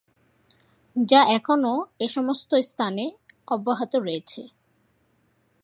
যা 0.95 1.21
এখনো 1.29 1.73
এ 1.99 2.07
সমস্ত 2.07 2.51
স্থানে 2.61 3.05
অব্যহত 3.47 3.93
রয়েছে। 3.97 4.41